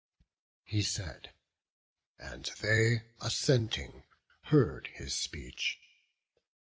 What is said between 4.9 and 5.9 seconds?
his speech.